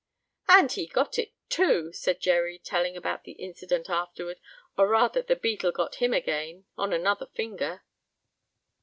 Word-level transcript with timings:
"And 0.47 0.71
he 0.71 0.87
got 0.87 1.19
it, 1.19 1.31
too!" 1.47 1.91
said 1.93 2.21
Jerry, 2.21 2.57
telling 2.57 2.97
about 2.97 3.23
the 3.23 3.33
incident 3.33 3.87
afterward, 3.87 4.39
"or 4.75 4.87
rather, 4.87 5.21
the 5.21 5.35
beetle 5.35 5.71
got 5.71 5.97
him 6.01 6.11
again, 6.11 6.65
on 6.75 6.91
another 6.91 7.27
finger." 7.27 7.83